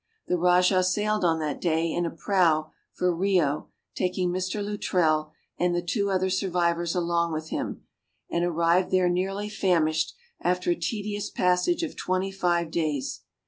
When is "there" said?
8.89-9.09